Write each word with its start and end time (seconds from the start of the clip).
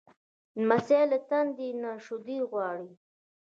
لمسی 0.59 1.01
له 1.11 1.17
تندې 1.29 1.69
نه 1.81 1.91
شیدې 2.05 2.37
غواړي. 2.49 2.91